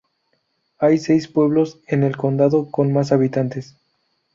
Hay 0.79 0.97
seis 0.97 1.27
pueblos 1.27 1.79
en 1.85 2.01
el 2.01 2.17
condado 2.17 2.71
con 2.71 2.91
más 2.91 3.11
habitantes. 3.11 3.75